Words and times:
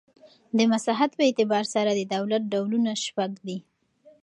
د 0.57 0.59
مساحت 0.71 1.11
په 1.15 1.21
اعتبار 1.27 1.65
سره 1.73 1.91
د 1.93 2.01
دولت 2.13 2.43
ډولونه 2.53 2.91
شپږ 3.05 3.31
دي. 3.47 3.57